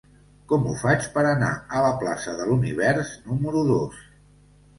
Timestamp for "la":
1.87-1.91